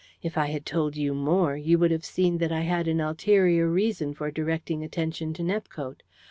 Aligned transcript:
If 0.23 0.35
I 0.35 0.47
had 0.47 0.65
told 0.65 0.97
you 0.97 1.13
more 1.13 1.55
you 1.55 1.77
would 1.77 1.91
have 1.91 2.03
seen 2.05 2.39
that 2.39 2.51
I 2.51 2.61
had 2.61 2.87
an 2.87 2.99
ulterior 2.99 3.69
reason 3.69 4.15
for 4.15 4.31
directing 4.31 4.83
attention 4.83 5.31
to 5.35 5.43
Nepcote. 5.43 6.01